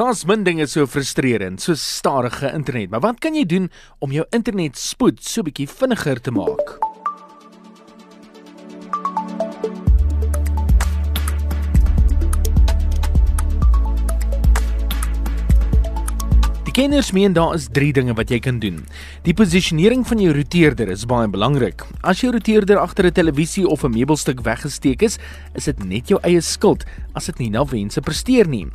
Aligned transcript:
Daar's 0.00 0.22
min 0.24 0.46
dinge 0.46 0.64
so 0.66 0.86
frustrerend 0.88 1.60
so 1.60 1.74
stadige 1.76 2.48
internet, 2.56 2.88
maar 2.90 3.02
wat 3.04 3.18
kan 3.20 3.34
jy 3.36 3.44
doen 3.44 3.66
om 4.00 4.14
jou 4.16 4.24
internet 4.32 4.80
spoed 4.80 5.20
so 5.20 5.44
bietjie 5.44 5.68
vinniger 5.68 6.24
te 6.24 6.32
maak? 6.32 6.89
Kenners 16.80 17.10
meen 17.12 17.34
daar 17.36 17.54
is 17.54 17.66
3 17.76 17.90
dinge 17.92 18.14
wat 18.16 18.30
jy 18.32 18.38
kan 18.40 18.56
doen. 18.56 18.78
Die 19.26 19.34
posisionering 19.36 20.00
van 20.08 20.20
jou 20.22 20.30
routeerder 20.32 20.88
is 20.88 21.02
baie 21.04 21.28
belangrik. 21.28 21.82
As 22.00 22.22
jou 22.24 22.30
routeerder 22.32 22.78
agter 22.80 23.04
'n 23.04 23.12
televisie 23.12 23.66
of 23.68 23.84
'n 23.84 23.92
meubelstuk 23.92 24.40
weggesteek 24.40 25.02
is, 25.02 25.18
is 25.54 25.64
dit 25.64 25.84
net 25.84 26.08
jou 26.08 26.18
eie 26.22 26.40
skuld 26.40 26.84
as 27.14 27.26
dit 27.26 27.38
nie 27.38 27.50
na 27.50 27.64
wense 27.64 28.00
presteer 28.00 28.48
nie. 28.48 28.66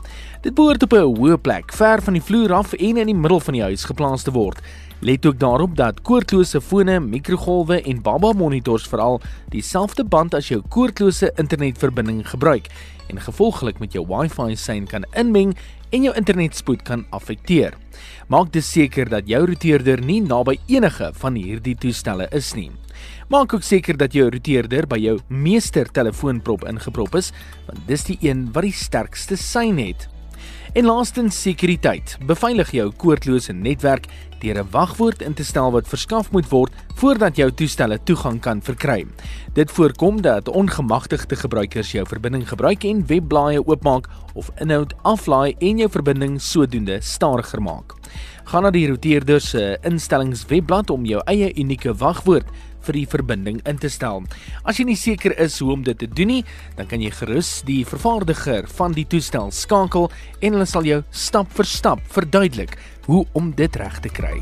Dit 0.43 0.53
behoort 0.53 0.83
op 0.83 0.93
'n 0.93 1.15
hoë 1.17 1.37
plek, 1.41 1.73
ver 1.73 2.01
van 2.01 2.13
die 2.13 2.21
vloer 2.21 2.53
af 2.53 2.73
en 2.73 2.97
in 2.97 3.07
die 3.07 3.15
middel 3.15 3.39
van 3.39 3.53
die 3.53 3.63
huis 3.63 3.85
geplaas 3.85 4.23
te 4.23 4.31
word. 4.31 4.61
Let 5.01 5.25
ook 5.25 5.39
daarop 5.39 5.75
dat 5.75 6.01
koordlose 6.01 6.61
fone, 6.61 6.99
mikrogolwe 6.99 7.81
en 7.81 8.01
baba 8.01 8.33
monitors 8.33 8.87
veral 8.87 9.21
dieselfde 9.49 10.03
band 10.03 10.33
as 10.33 10.47
jou 10.47 10.61
koordlose 10.69 11.31
internetverbinding 11.35 12.29
gebruik 12.29 12.67
en 13.09 13.19
gevolglik 13.19 13.79
met 13.79 13.93
jou 13.93 14.05
Wi-Fi 14.07 14.55
sein 14.55 14.87
kan 14.87 15.05
inmeng 15.13 15.55
en 15.95 16.09
jou 16.09 16.13
internetspoed 16.17 16.83
kan 16.83 17.05
affekteer. 17.15 17.75
Maak 18.31 18.51
dus 18.53 18.67
seker 18.67 19.07
dat 19.11 19.29
jou 19.29 19.41
routeerder 19.47 20.01
nie 20.03 20.19
naby 20.23 20.57
enige 20.71 21.11
van 21.21 21.37
hierdie 21.39 21.75
toestelle 21.79 22.27
is 22.35 22.51
nie. 22.57 22.71
Maak 23.31 23.53
ook 23.55 23.63
seker 23.65 23.97
dat 23.97 24.13
jou 24.15 24.27
routeerder 24.29 24.87
by 24.89 24.99
jou 25.01 25.15
meester 25.29 25.87
telefoonprop 25.87 26.65
ingeprop 26.67 27.15
is, 27.17 27.31
want 27.69 27.79
dis 27.87 28.05
die 28.09 28.17
een 28.27 28.49
wat 28.53 28.67
die 28.67 28.75
sterkste 28.75 29.37
sein 29.39 29.79
het. 29.79 30.09
En 30.75 30.89
laastens 30.89 31.37
sekuriteit. 31.39 32.17
Beveilig 32.27 32.73
jou 32.75 32.89
koordlose 32.91 33.53
netwerk 33.55 34.09
deur 34.41 34.59
'n 34.59 34.71
wagwoord 34.71 35.21
in 35.21 35.33
te 35.33 35.43
stel 35.43 35.71
wat 35.71 35.87
verskaf 35.87 36.31
moet 36.31 36.49
word 36.49 36.73
voordat 37.05 37.37
jou 37.37 37.51
toestelle 37.53 37.99
toegang 38.01 38.39
kan 38.41 38.63
verkry. 38.65 39.03
Dit 39.53 39.69
voorkom 39.71 40.23
dat 40.25 40.47
ongemagtigde 40.49 41.37
gebruikers 41.37 41.91
jou 41.93 42.01
verbinding 42.09 42.47
gebruik 42.49 42.81
en 42.89 43.03
webblaaie 43.05 43.61
oopmaak 43.61 44.07
of 44.33 44.49
inhoud 44.63 44.95
aflaai 45.05 45.53
en 45.59 45.83
jou 45.83 45.89
verbinding 45.93 46.39
sodoende 46.41 46.97
stadiger 47.05 47.61
maak. 47.61 47.93
Gaan 48.49 48.65
na 48.65 48.71
die 48.73 48.87
routeerder 48.89 49.37
se 49.37 49.77
instellingswebblad 49.85 50.89
om 50.89 51.05
jou 51.05 51.21
eie 51.29 51.51
unieke 51.53 51.93
wagwoord 51.93 52.49
vir 52.87 52.97
die 52.97 53.05
verbinding 53.13 53.61
in 53.69 53.77
te 53.77 53.91
stel. 53.93 54.25
As 54.65 54.81
jy 54.81 54.87
nie 54.89 54.97
seker 54.97 55.37
is 55.37 55.59
hoe 55.61 55.75
om 55.75 55.85
dit 55.85 55.99
te 56.01 56.09
doen 56.09 56.33
nie, 56.39 56.43
dan 56.79 56.89
kan 56.89 57.05
jy 57.05 57.13
gerus 57.19 57.59
die 57.69 57.83
vervaardiger 57.85 58.65
van 58.79 58.97
die 58.97 59.05
toestel 59.05 59.53
skakel 59.53 60.09
en 60.41 60.57
hulle 60.57 60.65
sal 60.73 60.89
jou 60.89 61.03
stap 61.13 61.53
vir 61.53 61.69
stap 61.69 62.01
verduidelik 62.17 62.79
hoe 63.05 63.27
om 63.37 63.53
dit 63.53 63.77
reg 63.77 64.01
te 64.01 64.09
kry. 64.09 64.39